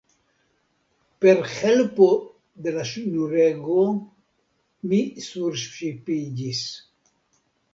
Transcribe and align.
Per 1.25 1.33
helpo 1.55 2.07
de 2.67 2.73
la 2.77 2.87
ŝnurego 2.93 3.77
mi 4.89 5.03
surŝipiĝis. 5.27 6.65